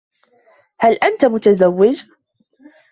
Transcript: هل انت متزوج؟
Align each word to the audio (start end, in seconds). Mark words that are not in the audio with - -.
هل 0.79 0.93
انت 1.03 1.25
متزوج؟ 1.25 2.03